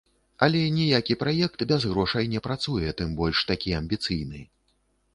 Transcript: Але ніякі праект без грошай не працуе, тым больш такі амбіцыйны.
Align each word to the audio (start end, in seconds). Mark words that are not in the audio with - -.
Але 0.45 0.61
ніякі 0.77 1.17
праект 1.25 1.59
без 1.73 1.87
грошай 1.93 2.31
не 2.33 2.43
працуе, 2.49 2.97
тым 3.03 3.09
больш 3.23 3.47
такі 3.55 3.79
амбіцыйны. 3.85 4.47